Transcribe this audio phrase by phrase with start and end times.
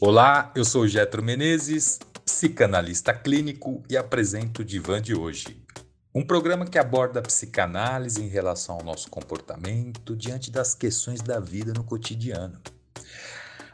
[0.00, 5.60] Olá, eu sou Getro Menezes, psicanalista clínico e apresento o Divã de hoje.
[6.14, 11.40] Um programa que aborda a psicanálise em relação ao nosso comportamento diante das questões da
[11.40, 12.60] vida no cotidiano.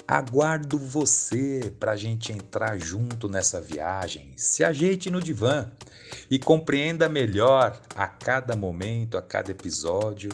[0.09, 4.33] Aguardo você para a gente entrar junto nessa viagem.
[4.35, 5.71] Se ajeite no divã
[6.31, 10.31] e compreenda melhor a cada momento, a cada episódio,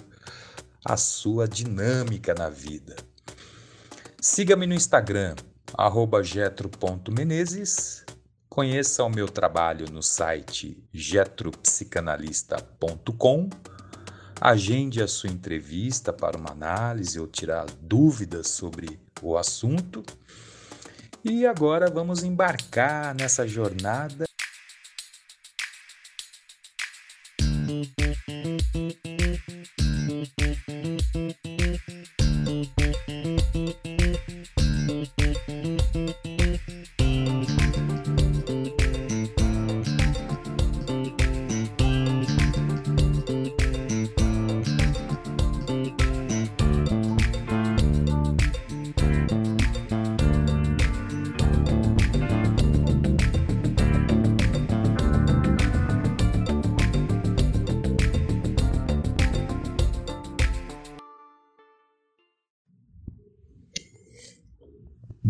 [0.84, 2.94] a sua dinâmica na vida.
[4.20, 5.34] Siga-me no Instagram,
[6.22, 8.04] getro.menezes.
[8.48, 13.48] Conheça o meu trabalho no site getropsicanalista.com.
[14.40, 20.02] Agende a sua entrevista para uma análise ou tirar dúvidas sobre o assunto.
[21.22, 24.24] E agora vamos embarcar nessa jornada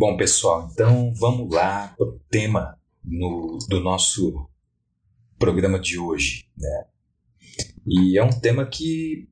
[0.01, 4.48] Bom, pessoal, então vamos lá para o tema no, do nosso
[5.39, 6.48] programa de hoje.
[6.56, 6.84] Né?
[7.87, 9.28] E é um tema que,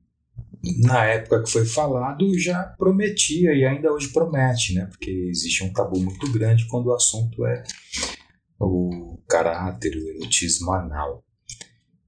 [0.83, 4.85] na época que foi falado, já prometia e ainda hoje promete, né?
[4.85, 7.63] porque existe um tabu muito grande quando o assunto é
[8.59, 11.23] o caráter, o erotismo anal.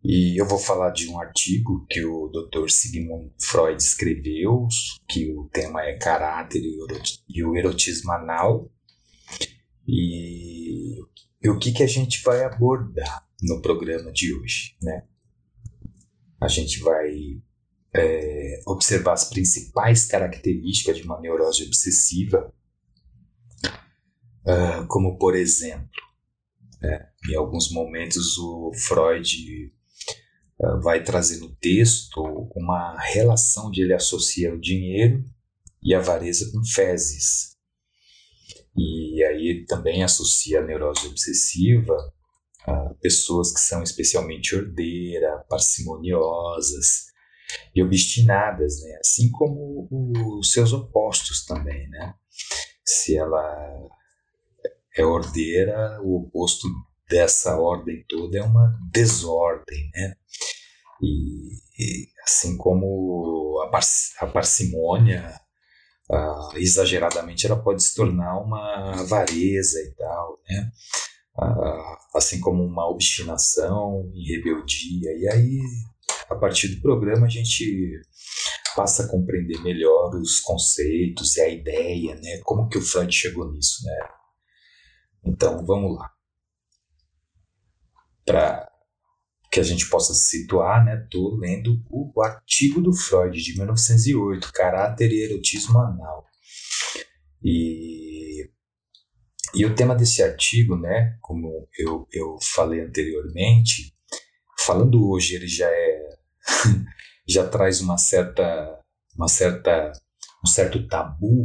[0.03, 2.69] E eu vou falar de um artigo que o Dr.
[2.69, 4.67] Sigmund Freud escreveu,
[5.07, 6.61] que o tema é caráter
[7.29, 8.71] e o erotismo anal.
[9.87, 10.99] E,
[11.47, 15.05] o que, que a gente vai abordar no programa de hoje, né?
[16.39, 17.39] A gente vai
[17.93, 22.51] é, observar as principais características de uma neurose obsessiva,
[24.45, 25.89] uh, como por exemplo,
[26.83, 29.71] é, em alguns momentos o Freud
[30.81, 32.21] vai trazer no texto
[32.55, 35.23] uma relação de ele associa o dinheiro
[35.83, 37.57] e a avareza com fezes.
[38.77, 41.95] E aí ele também associa a neurose obsessiva
[42.65, 47.07] a pessoas que são especialmente ordeiras, parcimoniosas
[47.73, 48.97] e obstinadas, né?
[48.99, 49.87] assim como
[50.37, 51.89] os seus opostos também.
[51.89, 52.13] Né?
[52.85, 53.89] Se ela
[54.95, 56.67] é ordeira, o oposto
[57.11, 60.15] dessa ordem toda é uma desordem, né?
[61.01, 63.81] E, e assim como a, par
[64.19, 65.37] a parcimônia,
[66.55, 70.71] exageradamente, ela pode se tornar uma avareza e tal, né?
[72.15, 75.11] Assim como uma obstinação em rebeldia.
[75.17, 75.59] E aí,
[76.29, 77.91] a partir do programa, a gente
[78.75, 82.39] passa a compreender melhor os conceitos e a ideia, né?
[82.43, 84.09] Como que o Freud chegou nisso, né?
[85.25, 86.09] Então, vamos lá
[88.25, 88.69] para
[89.51, 91.05] que a gente possa situar, né?
[91.11, 96.25] Tô lendo o artigo do Freud de 1908, Caráter e Erotismo Anal.
[97.43, 98.49] E,
[99.53, 103.93] e o tema desse artigo, né, como eu, eu falei anteriormente,
[104.65, 106.09] falando hoje ele já é
[107.27, 108.79] já traz uma certa
[109.15, 109.91] uma certa
[110.43, 111.43] um certo tabu,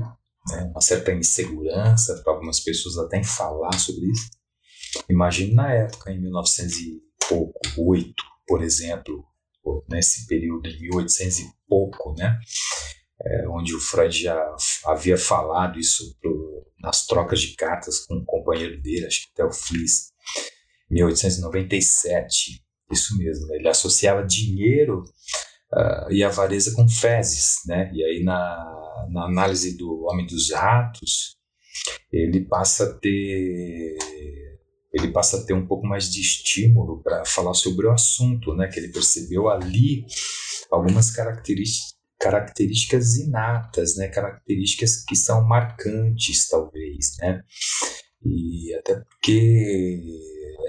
[0.48, 4.30] né, uma certa insegurança para algumas pessoas até em falar sobre isso.
[5.08, 8.14] Imagine na época, em 1908,
[8.46, 9.24] por exemplo,
[9.88, 12.38] nesse período de 1800 e pouco, né?
[13.20, 14.38] É, onde o Freud já
[14.84, 19.44] havia falado isso pro, nas trocas de cartas com um companheiro dele, acho que até
[19.44, 20.12] o Fliss,
[20.90, 23.56] 1897, isso mesmo, né?
[23.56, 25.02] ele associava dinheiro
[25.72, 27.90] uh, e avareza com fezes, né?
[27.92, 31.36] E aí na, na análise do Homem dos Ratos,
[32.12, 33.96] ele passa a ter
[34.96, 38.68] ele passa a ter um pouco mais de estímulo para falar sobre o assunto, né?
[38.68, 40.04] Que ele percebeu ali
[40.70, 44.08] algumas características inatas, né?
[44.08, 47.42] Características que são marcantes, talvez, né?
[48.24, 50.00] E até porque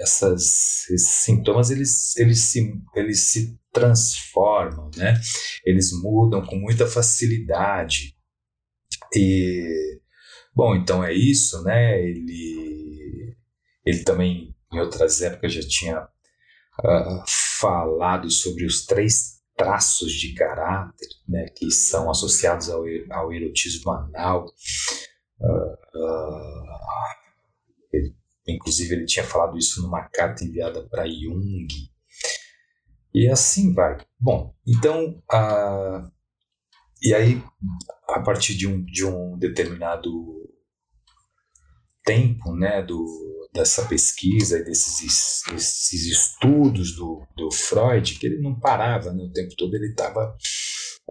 [0.00, 5.20] essas, esses sintomas eles, eles, se, eles se transformam, né?
[5.64, 8.14] Eles mudam com muita facilidade.
[9.14, 10.00] E
[10.54, 12.00] bom, então é isso, né?
[12.02, 12.77] Ele
[13.88, 17.24] ele também, em outras épocas, já tinha uh,
[17.58, 24.44] falado sobre os três traços de caráter né, que são associados ao, ao erotismo anal.
[25.40, 26.68] Uh, uh,
[28.46, 31.66] inclusive ele tinha falado isso numa carta enviada para Jung.
[33.14, 33.96] E assim vai.
[34.20, 36.10] Bom, então, a,
[37.02, 37.42] e aí,
[38.06, 40.10] a partir de um, de um determinado
[42.04, 48.58] tempo, né, do, dessa pesquisa e desses, desses estudos do, do Freud, que ele não
[48.58, 50.36] parava, né, o tempo todo ele estava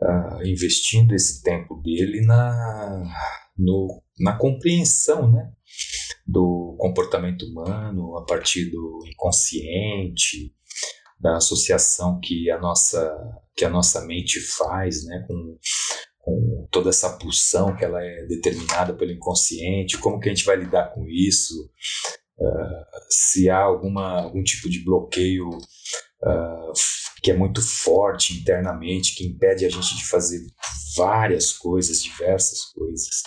[0.01, 3.03] uh, investindo esse tempo dele na,
[3.57, 5.51] no, na compreensão, né,
[6.25, 10.53] do comportamento humano a partir do inconsciente,
[11.19, 13.13] da associação que a nossa
[13.55, 15.57] que a nossa mente faz, né, com,
[16.19, 20.57] com toda essa pulsão que ela é determinada pelo inconsciente, como que a gente vai
[20.57, 21.71] lidar com isso,
[23.09, 26.73] se há alguma algum tipo de bloqueio uh,
[27.23, 30.39] que é muito forte internamente, que impede a gente de fazer
[30.95, 33.23] várias coisas, diversas coisas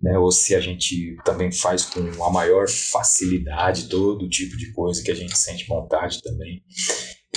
[0.00, 0.18] né?
[0.18, 5.10] Ou se a gente também faz com a maior facilidade todo tipo de coisa que
[5.10, 6.64] a gente sente vontade também.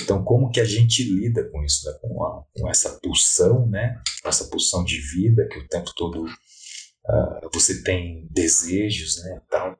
[0.00, 1.96] Então, como que a gente lida com isso, né?
[2.00, 4.00] com, a, com essa pulsão, né?
[4.24, 9.40] Essa pulsão de vida que o tempo todo uh, você tem desejos, né?
[9.50, 9.78] Tal.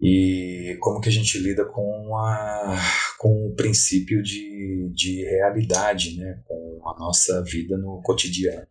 [0.00, 2.78] E como que a gente lida com, a,
[3.18, 6.42] com o princípio de, de realidade, né?
[6.46, 8.66] Com a nossa vida no cotidiano.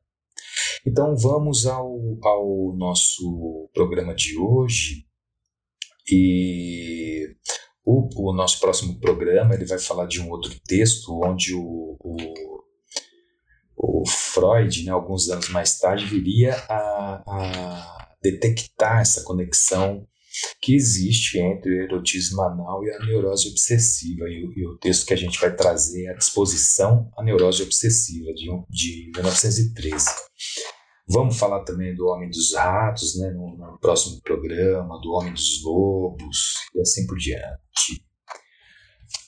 [0.86, 5.06] Então vamos ao, ao nosso programa de hoje
[6.12, 7.36] e
[7.86, 12.16] o, o, nosso próximo programa ele vai falar de um outro texto onde o, o,
[13.76, 20.08] o Freud, né, alguns anos mais tarde, viria a, a detectar essa conexão
[20.62, 24.26] que existe entre o erotismo anal e a neurose obsessiva.
[24.30, 27.64] E o, e o, texto que a gente vai trazer é a disposição à neurose
[27.64, 30.06] obsessiva, de, de 1913.
[31.08, 35.64] Vamos falar também do Homem dos Ratos, né, no, no, próximo programa, do Homem dos
[35.64, 38.04] Lobos e assim por diante.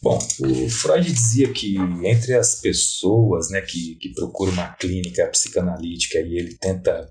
[0.04, 6.20] Bom, o Freud dizia que entre as pessoas né, que, que procuram uma clínica psicanalítica
[6.20, 7.08] e ele tenta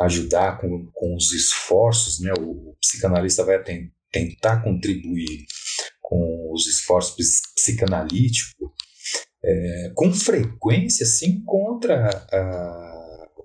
[0.00, 5.44] ajudar com, com os esforços, né, o, o psicanalista vai ten, tentar contribuir
[6.00, 7.16] com os esforços
[7.56, 8.70] psicanalíticos,
[9.42, 12.90] é, com frequência se encontra a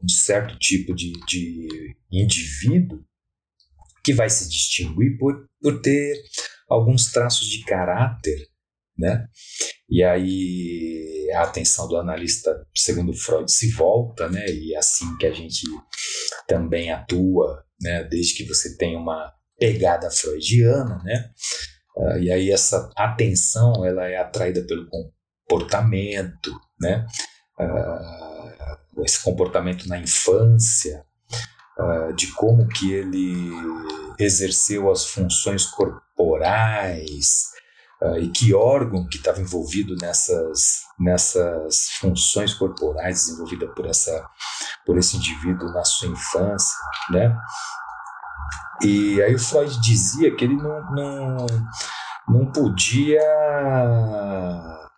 [0.04, 3.04] um certo tipo de, de indivíduo
[4.04, 6.22] que vai se distinguir por, por ter
[6.70, 8.48] alguns traços de caráter,
[8.98, 9.26] né?
[9.90, 14.46] E aí a atenção do analista, segundo Freud, se volta, né?
[14.48, 15.64] E é assim que a gente
[16.48, 18.04] também atua, né?
[18.04, 21.30] Desde que você tem uma pegada freudiana, né?
[21.98, 27.06] Uh, e aí essa atenção ela é atraída pelo comportamento, né?
[27.60, 31.06] Uh, esse comportamento na infância,
[31.80, 33.52] uh, de como que ele
[34.20, 37.55] exerceu as funções corporais
[38.02, 44.28] uh, e que órgão que estava envolvido nessas, nessas funções corporais desenvolvidas por, essa,
[44.86, 46.78] por esse indivíduo na sua infância,
[47.12, 47.38] né?
[48.82, 51.46] E aí o Freud dizia que ele não, não,
[52.28, 53.22] não podia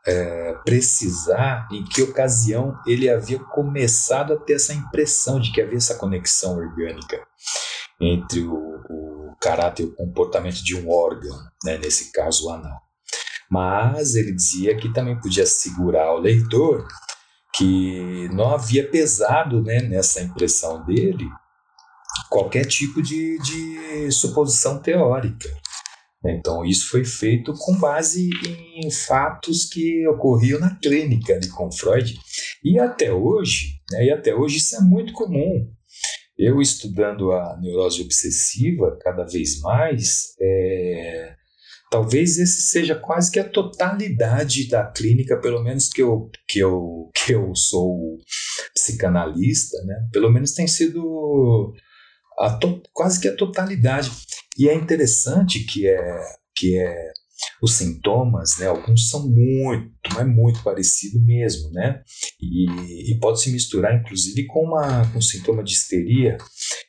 [0.06, 5.78] é, precisar em que ocasião ele havia começado a ter essa impressão de que havia
[5.78, 7.22] essa conexão orgânica
[8.00, 8.54] entre o,
[8.90, 12.87] o caráter e o comportamento de um órgão, né, nesse caso o anal.
[13.50, 16.88] Mas ele dizia que também podia segurar ao leitor
[17.56, 21.28] que não havia pesado né, nessa impressão dele
[22.30, 25.50] qualquer tipo de, de suposição teórica.
[26.26, 28.30] Então, isso foi feito com base
[28.76, 32.20] em fatos que ocorriam na clínica ali com Freud.
[32.64, 35.68] E até hoje, né, e até hoje isso é muito comum.
[36.38, 41.36] Eu estudando a neurose obsessiva cada vez mais, é,
[41.90, 47.10] talvez esse seja quase que a totalidade da clínica, pelo menos que eu, que eu,
[47.16, 48.18] que eu sou
[48.74, 49.96] psicanalista, né?
[50.12, 51.74] pelo menos tem sido
[52.60, 54.12] to, quase que a totalidade.
[54.58, 56.22] E é interessante que é
[56.56, 57.12] que é
[57.62, 62.02] os sintomas, né, alguns são muito, é muito parecido mesmo, né?
[62.42, 66.38] E, e pode se misturar, inclusive, com uma com sintoma de histeria.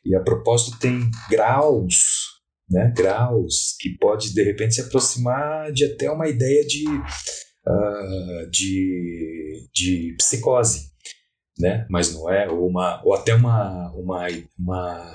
[0.05, 2.38] E a propósito tem graus,
[2.71, 2.93] né?
[2.95, 10.15] Graus que pode de repente se aproximar de até uma ideia de uh, de, de
[10.19, 10.91] psicose,
[11.59, 11.87] né?
[11.91, 14.27] Mas não é ou uma ou até uma uma,
[14.59, 15.13] uma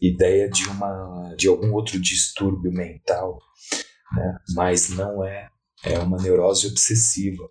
[0.00, 3.38] ideia de uma de algum outro distúrbio mental,
[4.14, 4.38] né?
[4.54, 5.48] mas não é
[5.84, 7.48] é uma neurose obsessiva.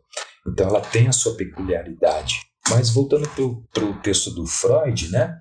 [0.47, 2.35] Então ela tem a sua peculiaridade.
[2.69, 3.29] Mas voltando
[3.73, 5.39] para o texto do Freud, né?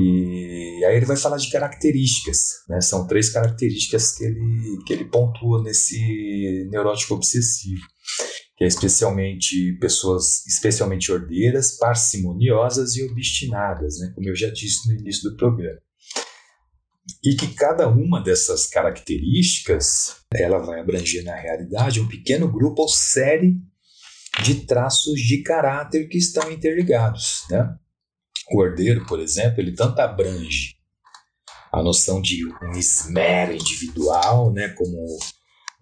[0.00, 2.38] E aí ele vai falar de características,
[2.68, 2.80] né?
[2.80, 7.82] São três características que ele, que ele pontua nesse neurótico obsessivo,
[8.56, 14.12] que é especialmente pessoas especialmente ordeiras, parcimoniosas e obstinadas, né?
[14.14, 15.80] Como eu já disse no início do programa.
[17.24, 22.88] E que cada uma dessas características, ela vai abranger na realidade um pequeno grupo ou
[22.88, 23.56] série
[24.44, 27.76] de traços de caráter que estão interligados, né?
[28.50, 30.76] O ordeiro, por exemplo, ele tanto abrange
[31.72, 34.96] a noção de um esmero individual, né, como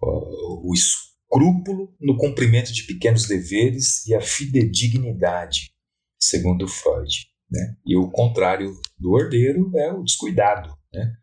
[0.03, 5.71] uh, o escrúpulo no cumprimento de pequenos deveres e a fidedignidade,
[6.19, 7.27] segundo Freud.
[7.49, 7.77] Né?
[7.85, 11.13] E o contrário do ordeiro é o descuidado, né?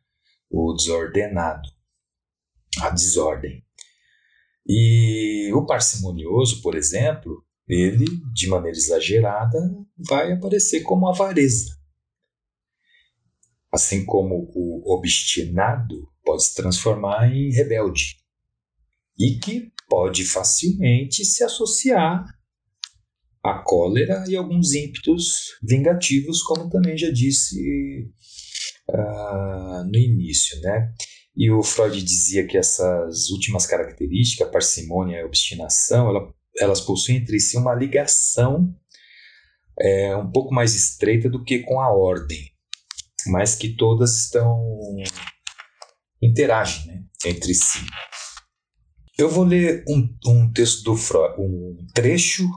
[0.51, 1.69] o desordenado,
[2.81, 3.63] a desordem.
[4.67, 9.59] E o parcimonioso, por exemplo, ele, de maneira exagerada,
[9.97, 11.77] vai aparecer como avareza.
[13.73, 18.17] Assim como o obstinado pode se transformar em rebelde
[19.19, 22.25] e que pode facilmente se associar
[23.43, 28.11] à cólera e alguns ímpetos vingativos, como também já disse
[28.89, 30.93] uh, no início, né?
[31.37, 37.39] E o Freud dizia que essas últimas características, parcimônia e obstinação, ela elas possuem entre
[37.41, 38.75] si uma ligação
[39.81, 42.51] é, um pouco mais estreita do que com a ordem,
[43.27, 44.57] mas que todas estão
[46.23, 47.79] interagem né, entre si.
[49.19, 52.49] Eu vou ler um, um texto do Freud, um trecho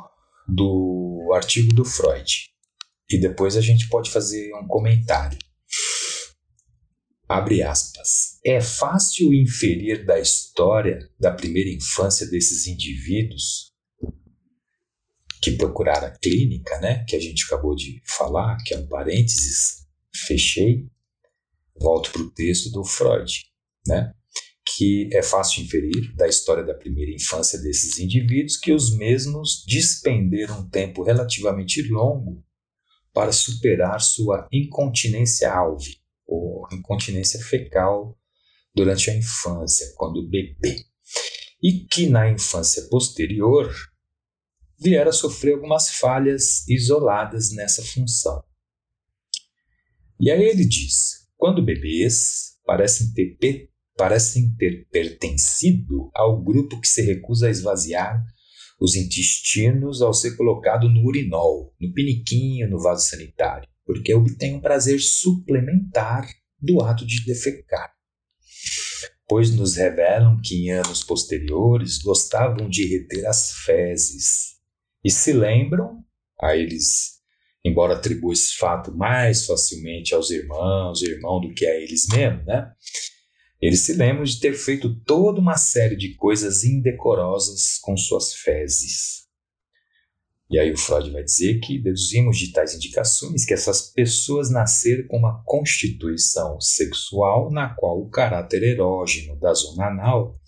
[0.47, 2.49] do artigo do Freud
[3.09, 5.37] e depois a gente pode fazer um comentário.
[7.27, 8.39] Abre aspas.
[8.45, 13.73] É fácil inferir da história da primeira infância desses indivíduos
[15.41, 19.85] que procurar a clínica, né, que a gente acabou de falar, que é um parênteses,
[20.13, 20.87] fechei,
[21.79, 23.31] volto para o texto do Freud,
[23.87, 24.13] né,
[24.75, 30.59] que é fácil inferir da história da primeira infância desses indivíduos que os mesmos despenderam
[30.59, 32.43] um tempo relativamente longo
[33.13, 38.17] para superar sua incontinência alve, ou incontinência fecal,
[38.75, 40.85] durante a infância, quando bebê,
[41.63, 43.73] e que na infância posterior
[44.79, 48.43] vier a sofrer algumas falhas isoladas nessa função.
[50.19, 57.01] E aí ele diz: quando bebês parecem ter, parecem ter pertencido ao grupo que se
[57.01, 58.23] recusa a esvaziar
[58.79, 64.61] os intestinos ao ser colocado no urinol, no piniquinho, no vaso sanitário, porque obtém um
[64.61, 66.27] prazer suplementar
[66.59, 67.91] do ato de defecar.
[69.27, 74.56] Pois nos revelam que em anos posteriores gostavam de reter as fezes,
[75.03, 76.03] e se lembram,
[76.41, 77.19] a eles,
[77.63, 82.71] embora atribuam esse fato mais facilmente aos irmãos, irmão do que a eles mesmos, né?
[83.59, 89.25] Eles se lembram de ter feito toda uma série de coisas indecorosas com suas fezes.
[90.49, 95.07] E aí o Freud vai dizer que deduzimos de tais indicações que essas pessoas nasceram
[95.07, 100.39] com uma constituição sexual na qual o caráter erógeno da zona anal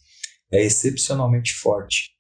[0.52, 2.19] é excepcionalmente forte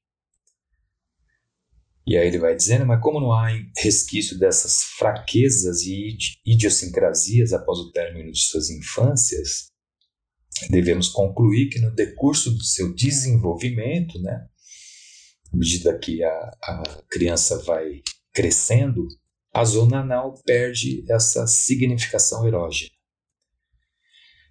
[2.10, 7.78] e aí ele vai dizendo, mas como não há resquício dessas fraquezas e idiosincrasias após
[7.78, 9.70] o término de suas infâncias,
[10.72, 14.44] devemos concluir que no decurso do seu desenvolvimento, né,
[15.54, 18.01] à medida que a, a criança vai
[18.34, 19.08] crescendo,
[19.54, 22.89] a zona anal perde essa significação erógena.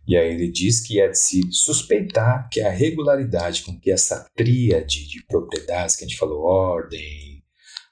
[0.06, 4.30] E aí ele diz que é de se suspeitar que a regularidade com que essa
[4.36, 7.37] tríade de propriedades que a gente falou, ordem,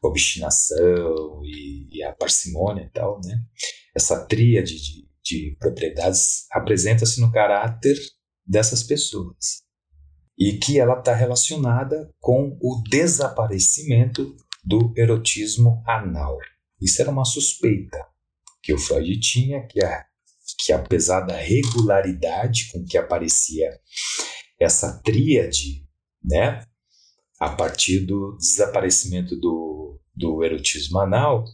[0.02, 3.38] obstinação e, e a parcimônia e tal, né?
[3.94, 7.96] Essa tríade de, de propriedades apresenta-se no caráter
[8.46, 9.64] dessas pessoas
[10.38, 16.36] e que ela está relacionada com o desaparecimento do erotismo anal.
[16.80, 18.04] Isso era uma suspeita
[18.62, 20.04] que o Freud tinha, que, a,
[20.58, 23.70] que apesar da regularidade com que aparecia
[24.60, 25.86] essa tríade,
[26.22, 26.66] né,
[27.38, 29.75] a partir do desaparecimento do,
[30.16, 31.44] do erotismo anal,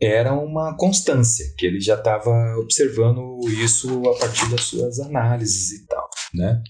[0.00, 5.86] era uma constância, que ele já estava observando isso a partir das suas análises e
[5.86, 6.62] tal, né?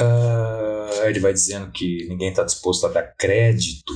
[0.00, 3.92] Uh, ele vai dizendo que ninguém está disposto a dar crédito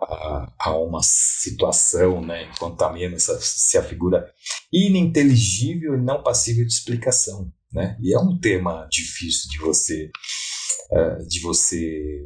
[0.00, 4.32] a, a, uma situação, né, enquanto a menos se afigura
[4.72, 7.98] ininteligível e não passível de explicação, né?
[8.00, 10.10] E é um tema difícil de você
[10.92, 12.22] uh, de você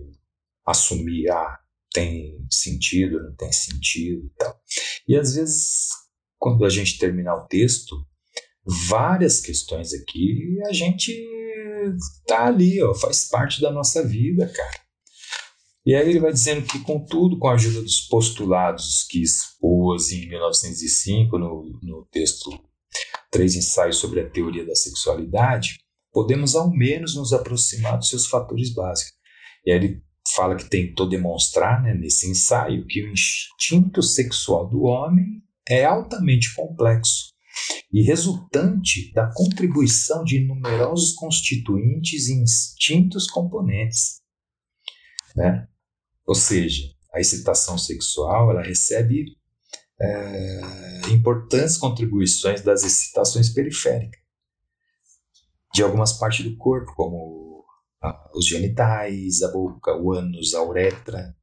[0.67, 1.59] assumir, ah,
[1.99, 4.61] tem sentido, não tem sentido e tal.
[5.07, 5.89] E às vezes
[6.39, 7.97] quando a gente terminar o texto,
[8.89, 11.13] várias questões aqui a gente
[12.27, 14.81] tá ali, ó, faz parte da nossa vida, cara.
[15.87, 20.29] E aí ele vai dizendo que, contudo, com a ajuda dos postulados que expôs em
[20.29, 22.51] 1905 no, no texto
[23.31, 25.79] Três Ensaios sobre a Teoria da Sexualidade,
[26.13, 29.15] podemos ao menos nos aproximar dos seus fatores básicos.
[29.65, 30.03] E aí ele
[30.35, 36.55] fala que tentou demonstrar né, nesse ensaio que o instinto sexual do homem é altamente
[36.55, 37.35] complexo
[37.93, 44.21] e resultante da contribuição de numerosos constituintes e instintos componentes.
[45.35, 45.67] Né?
[46.27, 46.83] Ou seja,
[47.13, 49.25] a excitação sexual ela recebe
[50.01, 50.61] é,
[51.11, 54.21] importantes contribuições das excitações periféricas
[55.75, 57.48] de algumas partes do corpo, como
[58.35, 61.35] os genitais, a boca, o ânus, a uretra,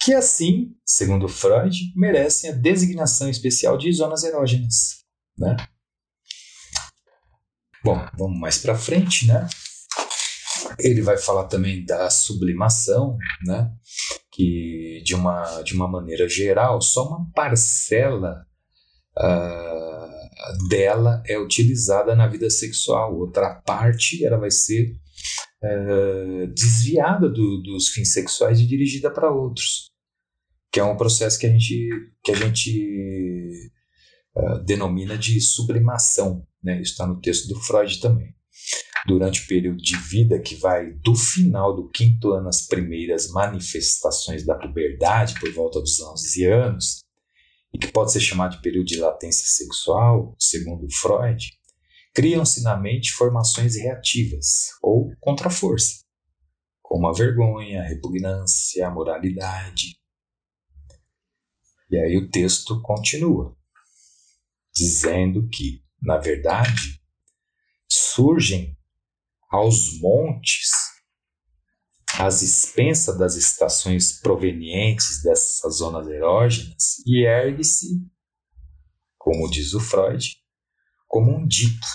[0.00, 5.04] que assim, segundo Freud, merecem a designação especial de zonas erógenas,
[5.36, 5.56] né?
[7.84, 9.48] Bom, vamos mais para frente, né?
[10.78, 13.72] Ele vai falar também da sublimação, né?
[14.36, 18.46] que de uma, de uma maneira geral, só uma parcela
[19.16, 19.75] uh,
[20.68, 24.92] dela é utilizada na vida sexual, outra parte ela vai ser
[25.62, 29.90] uh, desviada do, dos fins sexuais e dirigida para outros,
[30.72, 31.88] que é um processo que a gente,
[32.22, 33.70] que a gente
[34.36, 36.80] uh, denomina de sublimação, né?
[36.80, 38.34] isso está no texto do Freud também.
[39.06, 44.44] Durante o período de vida que vai do final do quinto ano às primeiras manifestações
[44.44, 47.05] da puberdade, por volta dos 11 anos,
[47.72, 51.52] e que pode ser chamado de período de latência sexual, segundo Freud,
[52.14, 56.02] criam-se na mente formações reativas ou contra-força,
[56.82, 59.98] como a vergonha, a repugnância, a moralidade.
[61.90, 63.56] E aí o texto continua,
[64.74, 67.00] dizendo que, na verdade,
[67.90, 68.76] surgem
[69.50, 70.70] aos montes,
[72.18, 78.00] às expensas das estações provenientes dessas zonas erógenas, e ergue-se,
[79.18, 80.36] como diz o Freud,
[81.06, 81.86] como um dito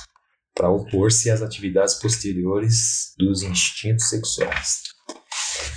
[0.53, 4.83] para opor-se às atividades posteriores dos instintos sexuais.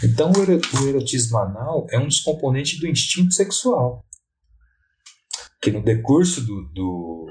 [0.02, 4.04] Então, o erotismo anal é um dos componentes do instinto sexual,
[5.62, 7.26] que no decurso do, do,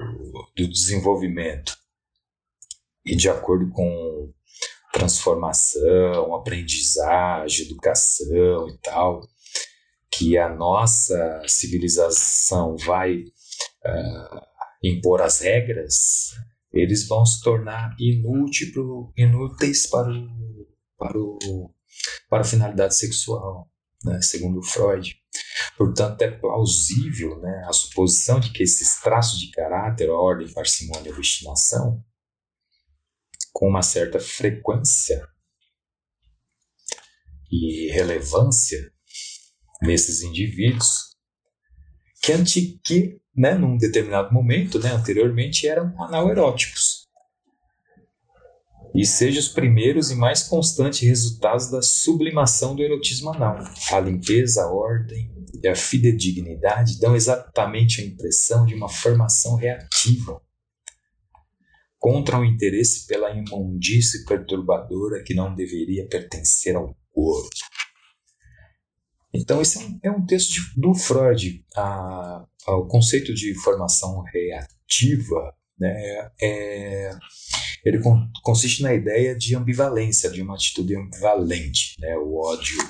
[0.55, 1.77] do desenvolvimento
[3.05, 4.33] e de acordo com
[4.93, 9.27] transformação, aprendizagem, educação e tal,
[10.11, 14.41] que a nossa civilização vai uh,
[14.83, 16.29] impor as regras,
[16.71, 21.73] eles vão se tornar inútil pro, inúteis para, o, para, o,
[22.29, 23.67] para a finalidade sexual,
[24.05, 25.17] né, segundo Freud.
[25.75, 31.13] Portanto, é plausível né, a suposição de que esses traços de caráter, ordem, parcimônia e
[31.13, 32.03] obstinação
[33.51, 35.27] com uma certa frequência
[37.51, 38.91] e relevância
[39.81, 41.13] nesses indivíduos
[42.21, 47.03] que, que né, num determinado momento, né, anteriormente, eram anaeróticos.
[48.95, 53.57] E sejam os primeiros e mais constantes resultados da sublimação do erotismo anal.
[53.91, 60.39] A limpeza, a ordem e a fidedignidade dão exatamente a impressão de uma formação reativa
[62.03, 67.49] contra o interesse pela imundície perturbadora que não deveria pertencer ao corpo.
[69.33, 71.65] Então, esse é um, é um texto de, do Freud.
[71.73, 77.11] A, a, o conceito de formação reativa né, é,
[77.85, 81.95] ele con, consiste na ideia de ambivalência, de uma atitude ambivalente.
[82.01, 82.17] Né?
[82.17, 82.83] O ódio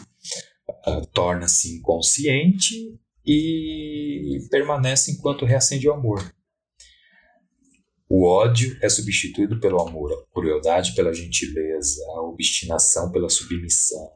[0.88, 6.33] uh, torna-se inconsciente e permanece enquanto reacende o amor.
[8.15, 14.08] O ódio é substituído pelo amor, a crueldade pela gentileza, a obstinação pela submissão.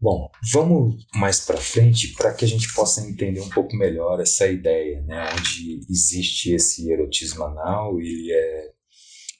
[0.00, 4.48] Bom, vamos mais para frente para que a gente possa entender um pouco melhor essa
[4.48, 8.72] ideia, né, onde existe esse erotismo anal, ele é,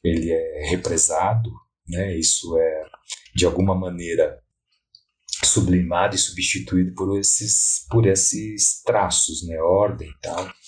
[0.04, 1.50] ele é represado,
[1.88, 2.84] né, isso é
[3.34, 4.40] de alguma maneira
[5.44, 10.61] sublimado e substituído por esses, por esses traços, né, ordem e tal.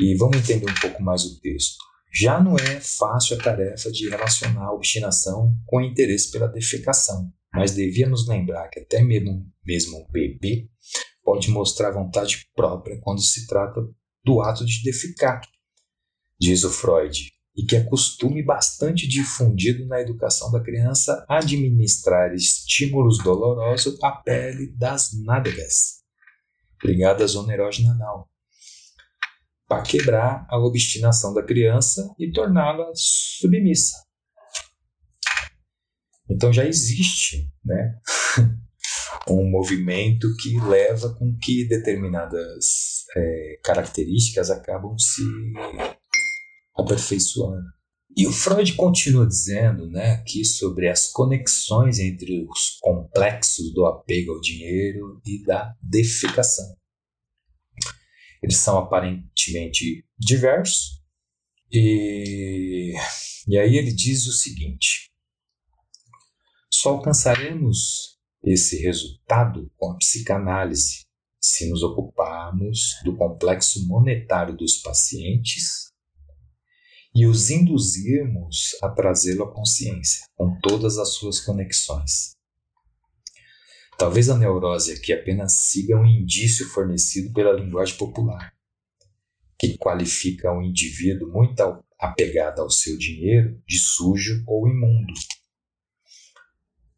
[0.00, 1.76] E vamos entender um pouco mais o texto.
[2.12, 7.32] Já não é fácil a tarefa de relacionar a obstinação com o interesse pela defecação,
[7.52, 10.68] mas devíamos lembrar que até mesmo, mesmo um bebê
[11.22, 13.80] pode mostrar vontade própria quando se trata
[14.24, 15.40] do ato de defecar,
[16.38, 23.18] diz o Freud, e que é costume bastante difundido na educação da criança administrar estímulos
[23.18, 26.04] dolorosos à pele das nádegas
[26.84, 28.28] ligada à zona erógena anal,
[29.68, 33.96] para quebrar a obstinação da criança e torná-la submissa.
[36.28, 37.98] Então já existe né,
[39.28, 45.22] um movimento que leva com que determinadas é, características acabam se
[46.76, 47.74] aperfeiçoando.
[48.16, 54.32] E o Freud continua dizendo né, aqui sobre as conexões entre os complexos do apego
[54.32, 56.76] ao dinheiro e da defecação.
[58.44, 61.02] Eles são aparentemente diversos,
[61.72, 62.92] e,
[63.48, 65.10] e aí ele diz o seguinte:
[66.70, 71.06] só alcançaremos esse resultado com a psicanálise
[71.40, 75.90] se nos ocuparmos do complexo monetário dos pacientes
[77.14, 82.33] e os induzirmos a trazê-lo à consciência, com todas as suas conexões.
[83.96, 88.52] Talvez a neurose aqui apenas siga um indício fornecido pela linguagem popular,
[89.58, 91.62] que qualifica um indivíduo muito
[91.98, 95.12] apegado ao seu dinheiro de sujo ou imundo.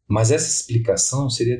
[0.07, 1.59] Mas essa explicação seria,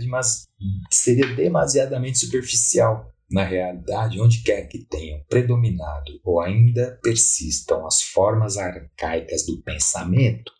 [0.90, 8.58] seria demasiadamente superficial na realidade, onde quer que tenham predominado ou ainda persistam as formas
[8.58, 10.52] arcaicas do pensamento,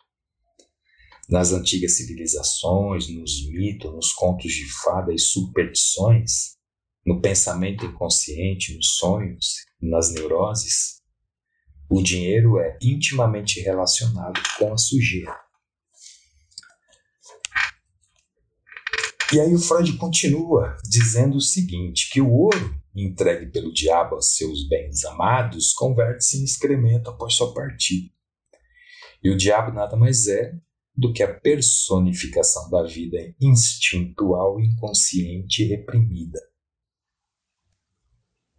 [1.28, 6.56] nas antigas civilizações, nos mitos, nos contos de fada e superstições,
[7.04, 10.98] no pensamento inconsciente, nos sonhos, nas neuroses,
[11.90, 15.34] o dinheiro é intimamente relacionado com a sujeira.
[19.32, 24.22] E aí o Freud continua dizendo o seguinte, que o ouro entregue pelo diabo a
[24.22, 28.10] seus bens amados converte-se em excremento após sua partida.
[29.22, 30.52] E o diabo nada mais é
[30.98, 36.40] do que a personificação da vida instintual, inconsciente e reprimida.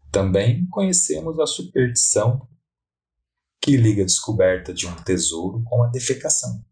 [0.10, 2.48] Também conhecemos a superstição
[3.62, 6.66] que liga a descoberta de um tesouro com a defecação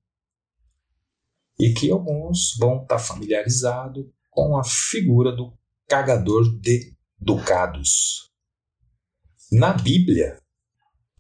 [1.60, 5.54] e que alguns vão estar familiarizados com a figura do
[5.86, 8.32] cagador de ducados.
[9.52, 10.42] Na Bíblia,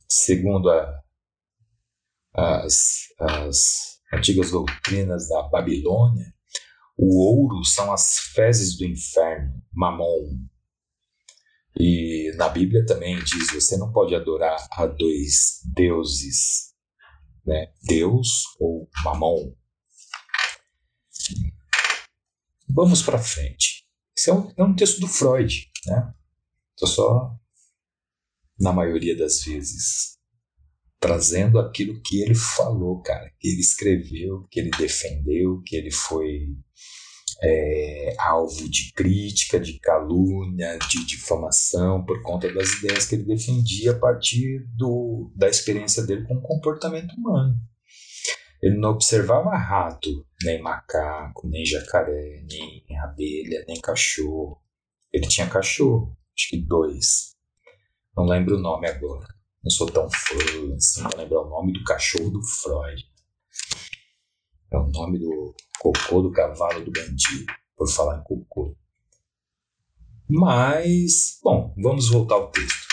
[0.08, 1.04] segundo a,
[2.34, 6.34] as, as antigas doutrinas da Babilônia,
[6.98, 10.48] o ouro são as fezes do inferno, mamon.
[11.80, 16.74] E na Bíblia também diz: você não pode adorar a dois deuses,
[17.46, 17.72] né?
[17.84, 19.54] Deus ou mamon.
[22.68, 23.88] Vamos para frente.
[24.18, 26.14] Esse é um, é um texto do Freud, né?
[26.72, 27.36] Estou só,
[28.60, 30.17] na maioria das vezes,
[31.08, 36.50] trazendo aquilo que ele falou, cara, que ele escreveu, que ele defendeu, que ele foi
[37.42, 43.92] é, alvo de crítica, de calúnia, de difamação por conta das ideias que ele defendia
[43.92, 47.56] a partir do, da experiência dele com o comportamento humano.
[48.62, 50.10] Ele não observava rato,
[50.44, 54.62] nem macaco, nem jacaré, nem abelha, nem cachorro.
[55.14, 57.36] Ele tinha cachorro, acho que dois.
[58.16, 59.37] Não lembro o nome agora.
[59.68, 63.04] Não sou tão fã assim, não lembro o nome do cachorro do Freud.
[64.72, 68.78] É o nome do cocô do cavalo do bandido, por falar em cocô.
[70.30, 72.88] Mas, bom, vamos voltar ao texto.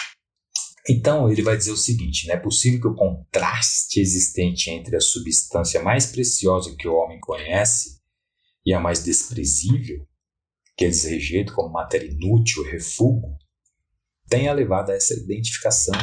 [0.90, 5.00] Então, ele vai dizer o seguinte: não é possível que o contraste existente entre a
[5.00, 8.00] substância mais preciosa que o homem conhece
[8.66, 10.04] e a mais desprezível,
[10.76, 13.38] que eles rejeitam como matéria inútil refúgio,
[14.28, 15.94] tenha levado a essa identificação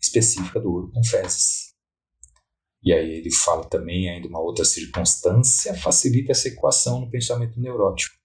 [0.00, 1.70] específica do ouro com fezes.
[2.82, 8.16] E aí ele fala também ainda uma outra circunstância facilita essa equação no pensamento neurótico.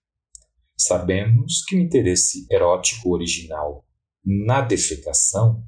[0.77, 3.85] Sabemos que o interesse erótico original
[4.23, 5.63] na defecação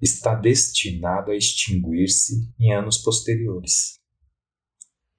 [0.00, 4.00] está destinado a extinguir-se em anos posteriores.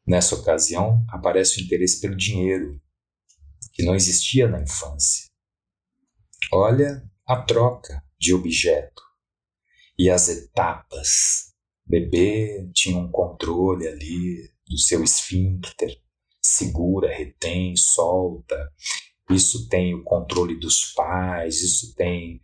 [0.05, 2.79] Nessa ocasião, aparece o interesse pelo dinheiro,
[3.71, 5.29] que não existia na infância.
[6.51, 9.01] Olha a troca de objeto
[9.97, 11.53] e as etapas.
[11.87, 15.99] O bebê tinha um controle ali do seu esfíncter,
[16.41, 18.71] segura, retém, solta.
[19.29, 22.41] Isso tem o controle dos pais, isso tem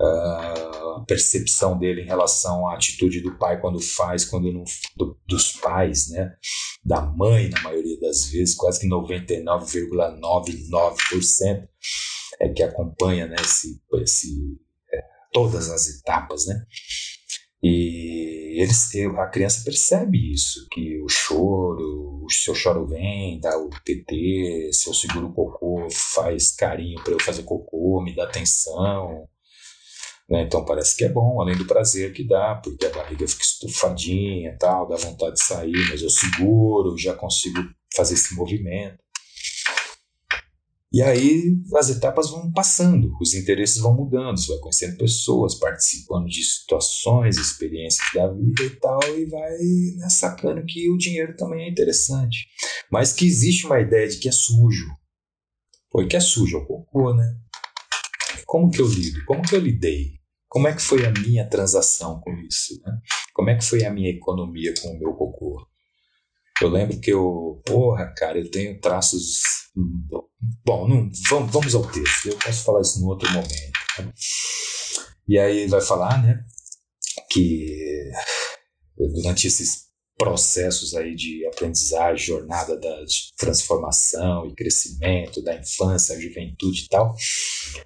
[0.00, 4.64] a percepção dele em relação à atitude do pai quando faz, quando não,
[4.96, 6.34] do, dos pais, né?
[6.84, 11.68] Da mãe, na maioria das vezes, quase que 99,99%
[12.40, 13.36] é que acompanha, né?
[13.40, 14.58] Esse, esse,
[15.32, 16.64] todas as etapas, né?
[17.62, 23.70] E eles, a criança percebe isso, que o choro, se eu choro vem, dá o
[23.70, 29.28] TT, se eu seguro o cocô, faz carinho para eu fazer cocô, me dá atenção.
[30.28, 30.42] Né?
[30.42, 34.56] Então parece que é bom, além do prazer que dá, porque a barriga fica estufadinha
[34.58, 37.58] tal, dá vontade de sair, mas eu seguro, já consigo
[37.94, 38.98] fazer esse movimento.
[40.92, 46.26] E aí as etapas vão passando, os interesses vão mudando, você vai conhecendo pessoas, participando
[46.26, 49.56] de situações, experiências da vida e tal, e vai
[49.96, 52.46] né, sacando que o dinheiro também é interessante.
[52.90, 54.86] Mas que existe uma ideia de que é sujo.
[55.90, 57.38] Pô, que é sujo é o cocô, né?
[58.44, 59.24] Como que eu lido?
[59.24, 60.20] Como que eu lidei?
[60.46, 62.78] Como é que foi a minha transação com isso?
[62.84, 62.98] Né?
[63.32, 65.66] Como é que foi a minha economia com o meu cocô?
[66.60, 69.40] Eu lembro que eu, porra, cara, eu tenho traços
[70.64, 72.26] Bom, não, vamos, vamos ao texto.
[72.26, 73.72] Eu posso falar isso em outro momento.
[73.98, 74.12] Né?
[75.28, 76.44] E aí ele vai falar, né,
[77.30, 78.10] que
[78.96, 83.04] durante esses processos aí de aprendizagem, jornada da
[83.36, 87.14] transformação e crescimento da infância, juventude e tal,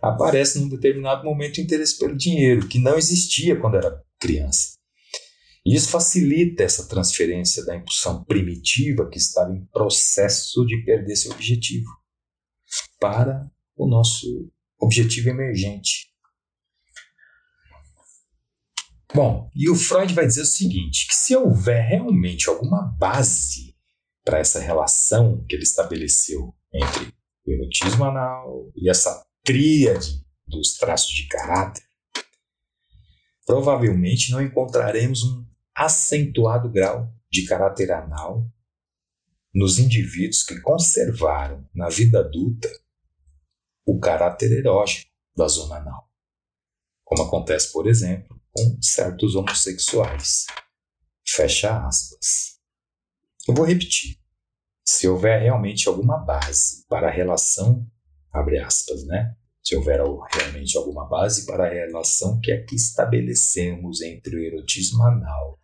[0.03, 4.77] aparece num determinado momento o interesse pelo dinheiro, que não existia quando era criança.
[5.65, 11.33] E isso facilita essa transferência da impulsão primitiva que estava em processo de perder seu
[11.33, 11.89] objetivo
[12.99, 16.11] para o nosso objetivo emergente.
[19.15, 23.75] Bom, e o Freud vai dizer o seguinte: que se houver realmente alguma base
[24.25, 27.15] para essa relação que ele estabeleceu entre
[27.47, 31.85] o erotismo anal e essa tríade dos traços de caráter,
[33.47, 38.51] provavelmente não encontraremos um acentuado grau de caráter anal
[39.55, 42.69] nos indivíduos que conservaram na vida adulta
[43.87, 46.11] o caráter erógeno da zona anal,
[47.05, 50.47] como acontece, por exemplo, com certos homossexuais.
[51.27, 52.59] Fecha aspas.
[53.49, 54.19] Eu vou repetir.
[54.85, 57.87] Se houver realmente alguma base para a relação,
[58.33, 59.37] abre aspas, né?
[59.67, 60.01] se houver
[60.33, 65.61] realmente alguma base para a relação que aqui estabelecemos entre o erotismo anal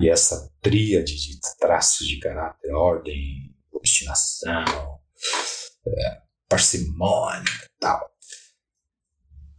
[0.00, 4.98] e essa tríade de traços de caráter, ordem, obstinação,
[5.86, 8.10] é, parcimônia e tal.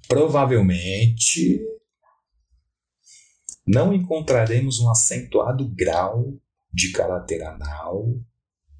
[0.08, 1.62] Provavelmente
[3.65, 6.39] não encontraremos um acentuado grau
[6.71, 8.06] de caráter anal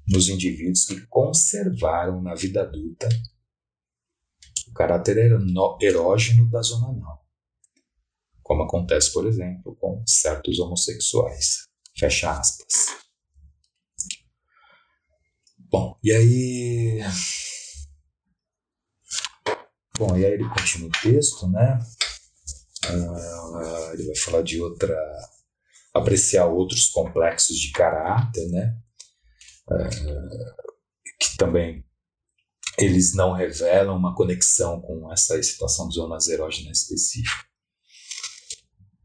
[0.08, 3.08] nos indivíduos que conservaram na vida adulta
[4.68, 5.32] o caráter
[5.80, 7.26] erógeno da zona anal
[8.46, 11.66] como acontece, por exemplo, com certos homossexuais.
[11.98, 12.86] Fecha aspas.
[15.68, 17.00] Bom, e aí.
[19.98, 21.78] Bom, e aí ele continua o texto, né?
[22.84, 24.94] Uh, ele vai falar de outra.
[25.94, 28.76] apreciar outros complexos de caráter, né?
[29.70, 30.66] Uh,
[31.18, 31.84] que também
[32.78, 37.46] eles não revelam uma conexão com essa situação de zonas erógenas específica.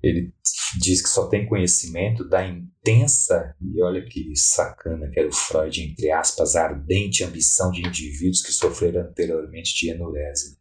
[0.03, 0.33] Ele
[0.79, 5.79] diz que só tem conhecimento da intensa, e olha que sacana que era o Freud,
[5.81, 10.60] entre aspas, ardente ambição de indivíduos que sofreram anteriormente de enurese.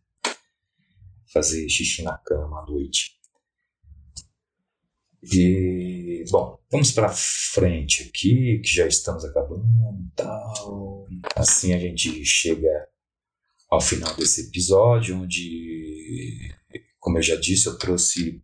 [1.32, 3.18] Fazer xixi na cama à noite.
[5.22, 9.66] E, bom, vamos para frente aqui, que já estamos acabando
[10.16, 11.06] tal.
[11.36, 12.88] Assim a gente chega
[13.70, 16.52] ao final desse episódio, onde,
[16.98, 18.42] como eu já disse, eu trouxe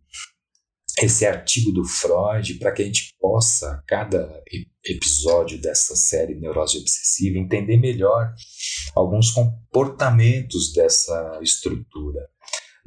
[1.01, 4.41] esse artigo do Freud para que a gente possa, cada
[4.83, 8.33] episódio dessa série Neurose Obsessiva, entender melhor
[8.95, 12.27] alguns comportamentos dessa estrutura.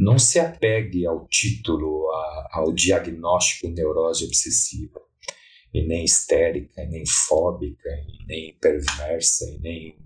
[0.00, 4.98] Não se apegue ao título, a, ao diagnóstico neurose obsessiva,
[5.74, 9.98] e nem histérica, e nem fóbica, e nem perversa, e nem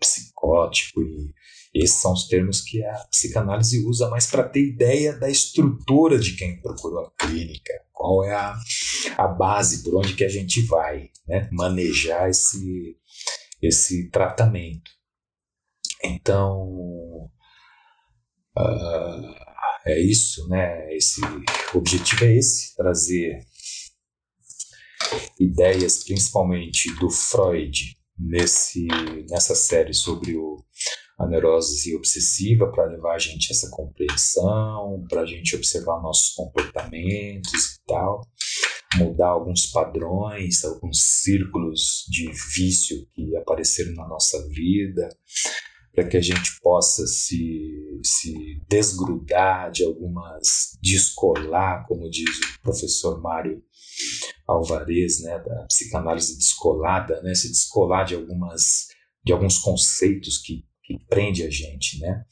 [0.00, 1.34] psicótico, e
[1.74, 6.36] esses são os termos que a psicanálise usa mais para ter ideia da estrutura de
[6.36, 8.56] quem procurou a clínica, qual é a,
[9.18, 12.96] a base, por onde que a gente vai né, manejar esse,
[13.60, 14.90] esse tratamento.
[16.02, 17.30] Então,
[18.58, 19.34] uh,
[19.86, 20.94] é isso, né?
[20.94, 21.20] Esse
[21.74, 23.40] o objetivo é esse, trazer
[25.38, 28.86] ideias, principalmente do Freud, nesse,
[29.28, 30.64] nessa série sobre o
[31.18, 36.34] a neurose obsessiva para levar a gente a essa compreensão, para a gente observar nossos
[36.34, 38.20] comportamentos e tal,
[38.96, 45.08] mudar alguns padrões, alguns círculos de vício que apareceram na nossa vida,
[45.94, 48.34] para que a gente possa se, se
[48.68, 53.62] desgrudar de algumas, descolar, como diz o professor Mário
[54.46, 58.88] Alvarez, né, da psicanálise descolada, né, se descolar de algumas
[59.24, 62.24] de alguns conceitos que, que prende a gente, né?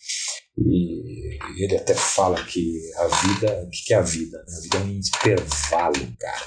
[0.58, 4.44] E ele até fala que a vida, o que é a vida?
[4.46, 6.46] A vida é um intervalo, cara.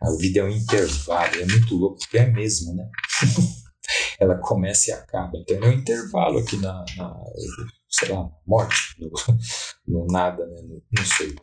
[0.00, 2.88] A vida é um intervalo, é muito louco, porque é mesmo, né?
[4.20, 5.38] Ela começa e acaba.
[5.38, 7.14] Então é um intervalo aqui na, na
[7.90, 9.10] sei lá, morte, no,
[9.86, 10.56] no nada, né?
[10.62, 11.34] No, não sei.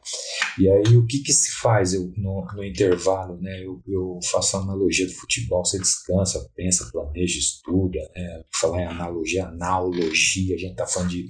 [0.59, 3.63] E aí o que que se faz eu, no, no intervalo, né?
[3.63, 8.43] Eu, eu faço a analogia do futebol, você descansa, pensa, planeja, estuda, né?
[8.53, 11.27] Falar em analogia, analogia, a gente tá falando de,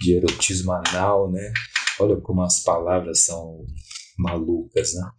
[0.00, 1.52] de erotismo anal, né?
[2.00, 3.66] Olha como as palavras são
[4.18, 5.10] malucas, né?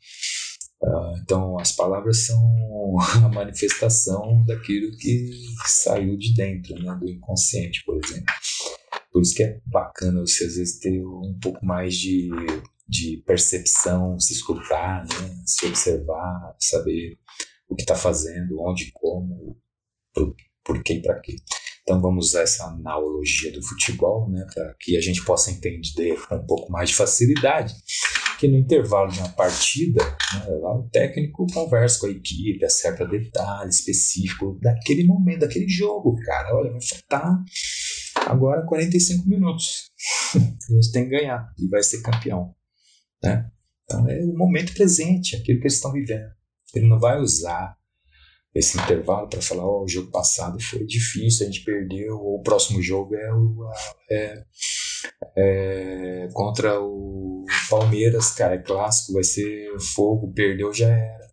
[0.82, 2.40] Uh, então, as palavras são
[3.24, 5.32] a manifestação daquilo que
[5.66, 8.34] saiu de dentro, né, do inconsciente, por exemplo.
[9.12, 12.30] Por isso que é bacana você às vezes ter um pouco mais de,
[12.88, 15.44] de percepção, se escutar, né?
[15.46, 17.18] se observar, saber
[17.68, 19.58] o que está fazendo, onde, como,
[20.14, 21.36] por, por que e para quê.
[21.82, 26.36] Então vamos usar essa analogia do futebol, né, para que a gente possa entender com
[26.36, 27.74] um pouco mais de facilidade
[28.40, 33.06] que no intervalo de uma partida, né, lá o técnico conversa com a equipe, acerta
[33.06, 36.56] detalhes específicos daquele momento, daquele jogo, cara.
[36.56, 37.44] Olha, vai faltar
[38.28, 39.92] Agora 45 minutos.
[40.36, 42.54] a gente tem que ganhar e vai ser campeão.
[43.24, 43.50] Né?
[43.84, 46.30] Então é o momento presente, aquilo que eles estão vivendo.
[46.76, 47.76] Ele não vai usar
[48.54, 52.44] esse intervalo para falar: oh, o jogo passado foi difícil, a gente perdeu, ou o
[52.44, 53.72] próximo jogo é, o,
[54.12, 54.44] é,
[55.36, 61.28] é contra o Palmeiras, cara, é clássico, vai ser fogo, perdeu, já era.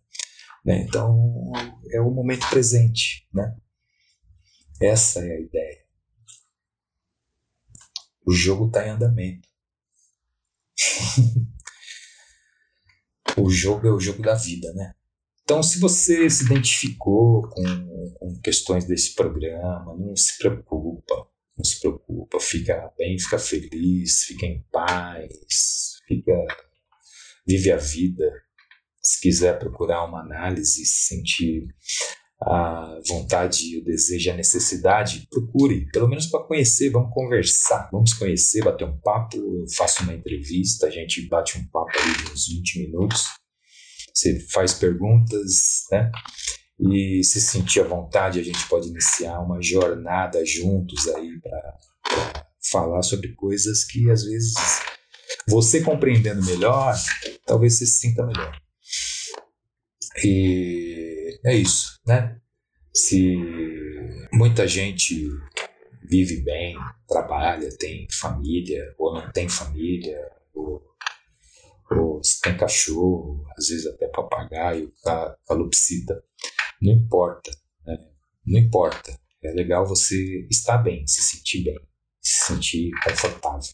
[0.65, 0.83] Né?
[0.83, 1.51] Então
[1.91, 3.27] é o momento presente.
[3.33, 3.55] Né?
[4.81, 5.87] Essa é a ideia.
[8.25, 9.47] O jogo está em andamento.
[13.37, 14.93] o jogo é o jogo da vida, né?
[15.43, 21.25] Então, se você se identificou com, com, questões desse programa, não se preocupa,
[21.57, 26.33] não se preocupa, fica bem, fica feliz, fica em paz, fica
[27.47, 28.29] vive a vida.
[29.01, 31.65] Se quiser procurar uma análise, sentir
[32.41, 38.63] a vontade, o desejo, a necessidade, procure, pelo menos para conhecer, vamos conversar, vamos conhecer,
[38.63, 42.79] bater um papo, eu faço uma entrevista, a gente bate um papo ali uns 20
[42.81, 43.25] minutos,
[44.13, 46.11] você faz perguntas, né?
[46.79, 51.77] E se sentir à vontade, a gente pode iniciar uma jornada juntos aí para
[52.71, 54.53] falar sobre coisas que às vezes
[55.47, 56.95] você compreendendo melhor,
[57.45, 58.55] talvez você se sinta melhor.
[60.23, 62.39] E é isso, né?
[62.93, 63.35] Se
[64.31, 65.27] muita gente
[66.09, 66.75] vive bem,
[67.07, 70.19] trabalha, tem família, ou não tem família,
[70.53, 70.81] ou,
[71.91, 74.91] ou tem cachorro, às vezes até papagaio,
[75.47, 76.23] calopsita,
[76.81, 77.51] não importa,
[77.85, 77.97] né?
[78.45, 79.19] não importa.
[79.43, 81.79] É legal você estar bem, se sentir bem,
[82.21, 83.73] se sentir confortável.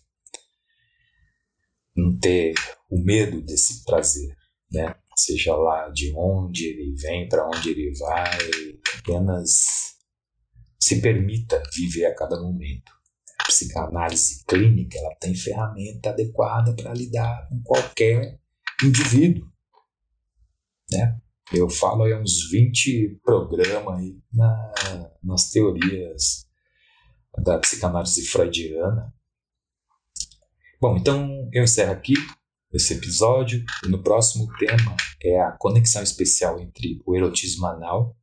[1.96, 2.54] Não ter
[2.90, 4.36] o medo desse prazer,
[4.72, 4.96] né?
[5.16, 8.38] seja lá de onde ele vem, para onde ele vai,
[9.00, 9.94] apenas
[10.80, 12.92] se permita viver a cada momento.
[13.40, 18.40] A psicanálise clínica ela tem ferramenta adequada para lidar com qualquer
[18.84, 19.48] indivíduo.
[20.92, 21.20] Né?
[21.52, 24.74] Eu falo aí uns 20 programas aí na,
[25.24, 26.48] nas teorias
[27.44, 29.14] da psicanálise freudiana.
[30.80, 32.14] Bom, então eu encerro aqui
[32.74, 33.64] esse episódio.
[33.86, 38.16] E no próximo tema é a conexão especial entre o erotismo anal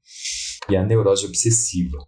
[0.68, 1.98] e a neurose obsessiva,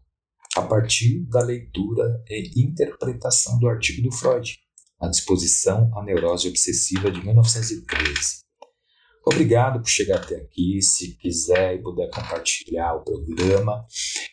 [0.56, 4.58] a partir da leitura e interpretação do artigo do Freud,
[5.00, 8.41] A Disposição à Neurose Obsessiva de 1913.
[9.24, 10.82] Obrigado por chegar até aqui.
[10.82, 13.86] Se quiser e puder compartilhar o programa,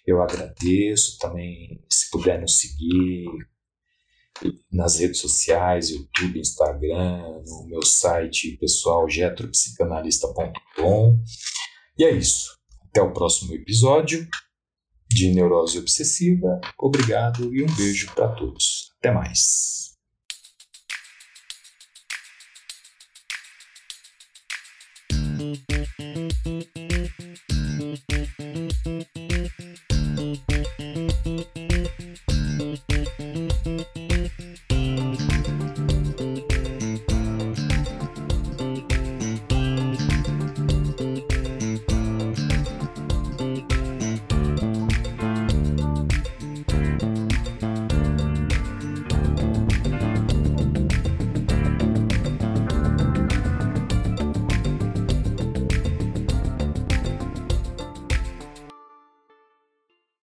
[0.06, 1.18] eu agradeço.
[1.20, 3.28] Também, se puder nos seguir,
[4.72, 11.20] nas redes sociais, YouTube, Instagram, no meu site pessoal getropsicanalista.com.
[11.98, 12.58] E é isso.
[12.90, 14.28] Até o próximo episódio
[15.08, 16.60] de Neurose Obsessiva.
[16.78, 18.92] Obrigado e um beijo para todos.
[19.00, 19.89] Até mais.